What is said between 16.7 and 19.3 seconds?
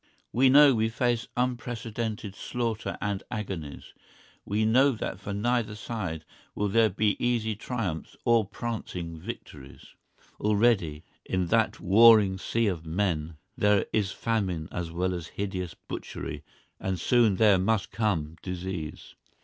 and soon there must come disease.